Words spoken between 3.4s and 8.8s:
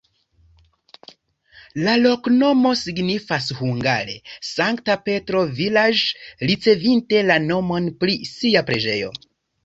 hungare: Sankta Petro-vilaĝ', ricevinte la nomon pri sia